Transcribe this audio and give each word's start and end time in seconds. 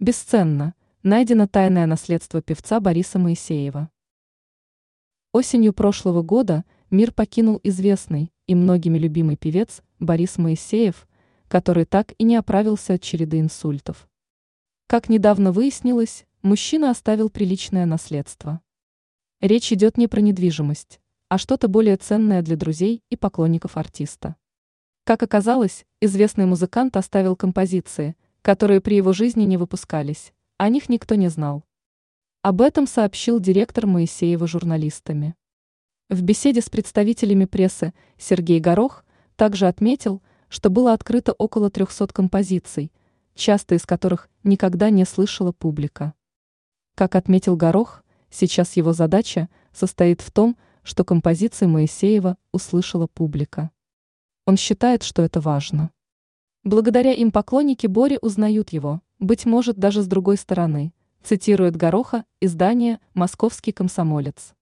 Бесценно. 0.00 0.76
Найдено 1.02 1.48
тайное 1.48 1.84
наследство 1.86 2.40
певца 2.40 2.78
Бориса 2.78 3.18
Моисеева. 3.18 3.90
Осенью 5.32 5.72
прошлого 5.72 6.22
года 6.22 6.64
мир 6.88 7.10
покинул 7.10 7.58
известный 7.64 8.32
и 8.46 8.54
многими 8.54 8.96
любимый 8.96 9.36
певец 9.36 9.82
Борис 9.98 10.38
Моисеев, 10.38 11.08
который 11.48 11.84
так 11.84 12.14
и 12.16 12.22
не 12.22 12.36
оправился 12.36 12.94
от 12.94 13.02
череды 13.02 13.40
инсультов. 13.40 14.08
Как 14.86 15.08
недавно 15.08 15.50
выяснилось, 15.50 16.26
мужчина 16.42 16.90
оставил 16.90 17.28
приличное 17.28 17.84
наследство. 17.84 18.60
Речь 19.40 19.72
идет 19.72 19.98
не 19.98 20.06
про 20.06 20.20
недвижимость, 20.20 21.00
а 21.28 21.38
что-то 21.38 21.66
более 21.66 21.96
ценное 21.96 22.42
для 22.42 22.54
друзей 22.54 23.02
и 23.10 23.16
поклонников 23.16 23.76
артиста. 23.76 24.36
Как 25.02 25.24
оказалось, 25.24 25.86
известный 26.00 26.46
музыкант 26.46 26.96
оставил 26.96 27.34
композиции, 27.34 28.14
которые 28.42 28.80
при 28.80 28.96
его 28.96 29.12
жизни 29.12 29.44
не 29.44 29.56
выпускались, 29.56 30.32
о 30.56 30.68
них 30.68 30.88
никто 30.88 31.14
не 31.14 31.28
знал. 31.28 31.64
Об 32.42 32.60
этом 32.60 32.86
сообщил 32.86 33.40
директор 33.40 33.86
Моисеева 33.86 34.46
журналистами. 34.46 35.34
В 36.08 36.22
беседе 36.22 36.62
с 36.62 36.70
представителями 36.70 37.44
прессы 37.44 37.92
Сергей 38.16 38.60
Горох 38.60 39.04
также 39.36 39.66
отметил, 39.66 40.22
что 40.48 40.70
было 40.70 40.92
открыто 40.92 41.32
около 41.32 41.70
300 41.70 42.08
композиций, 42.08 42.90
часто 43.34 43.74
из 43.74 43.84
которых 43.84 44.30
никогда 44.42 44.90
не 44.90 45.04
слышала 45.04 45.52
публика. 45.52 46.14
Как 46.94 47.14
отметил 47.14 47.56
Горох, 47.56 48.02
сейчас 48.30 48.76
его 48.76 48.92
задача 48.92 49.48
состоит 49.72 50.20
в 50.20 50.30
том, 50.30 50.56
что 50.82 51.04
композиции 51.04 51.66
Моисеева 51.66 52.36
услышала 52.52 53.06
публика. 53.06 53.70
Он 54.46 54.56
считает, 54.56 55.02
что 55.02 55.22
это 55.22 55.40
важно. 55.40 55.90
Благодаря 56.68 57.14
им 57.14 57.32
поклонники 57.32 57.86
Бори 57.86 58.18
узнают 58.20 58.74
его, 58.74 59.00
быть 59.18 59.46
может 59.46 59.78
даже 59.78 60.02
с 60.02 60.06
другой 60.06 60.36
стороны, 60.36 60.92
цитирует 61.22 61.76
Гороха 61.76 62.26
издание 62.42 63.00
«Московский 63.14 63.72
комсомолец». 63.72 64.52